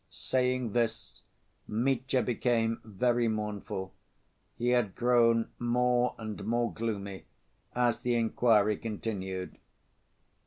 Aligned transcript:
Saying 0.09 0.71
this 0.71 1.21
Mitya 1.67 2.23
became 2.23 2.81
very 2.83 3.27
mournful. 3.27 3.93
He 4.57 4.69
had 4.69 4.95
grown 4.95 5.51
more 5.59 6.15
and 6.17 6.43
more 6.43 6.73
gloomy 6.73 7.25
as 7.75 7.99
the 7.99 8.15
inquiry 8.15 8.77
continued. 8.77 9.59